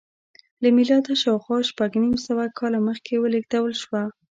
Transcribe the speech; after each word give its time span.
له 0.61 0.69
میلاده 0.75 1.13
شاوخوا 1.21 1.57
شپږ 1.69 1.91
نیم 2.03 2.15
سوه 2.27 2.43
کاله 2.59 2.79
مخکې 2.87 3.13
ولېږدول 3.17 3.71
شوه 3.81 4.03